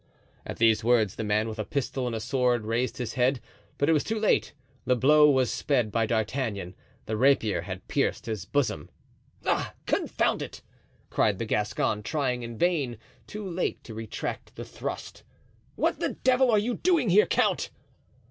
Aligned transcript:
At 0.47 0.57
these 0.57 0.83
words 0.83 1.13
the 1.13 1.23
man 1.23 1.47
with 1.47 1.59
a 1.59 1.63
pistol 1.63 2.07
and 2.07 2.19
sword 2.19 2.65
raised 2.65 2.97
his 2.97 3.13
head, 3.13 3.39
but 3.77 3.87
it 3.87 3.91
was 3.93 4.03
too 4.03 4.17
late. 4.17 4.53
The 4.85 4.95
blow 4.95 5.29
was 5.29 5.51
sped 5.53 5.91
by 5.91 6.07
D'Artagnan; 6.07 6.73
the 7.05 7.15
rapier 7.15 7.61
had 7.61 7.87
pierced 7.87 8.25
his 8.25 8.43
bosom. 8.45 8.89
"Ah! 9.45 9.75
confound 9.85 10.41
it!" 10.41 10.63
cried 11.11 11.37
the 11.37 11.45
Gascon, 11.45 12.01
trying 12.01 12.41
in 12.41 12.57
vain, 12.57 12.97
too 13.27 13.47
late, 13.47 13.83
to 13.83 13.93
retract 13.93 14.55
the 14.55 14.65
thrust. 14.65 15.21
"What 15.75 15.99
the 15.99 16.09
devil 16.23 16.49
are 16.49 16.57
you 16.57 16.73
doing 16.73 17.11
here, 17.11 17.27
count?" 17.27 17.69